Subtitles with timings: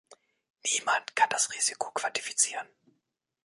[0.65, 2.67] Niemand kann das Risiko quantifizieren.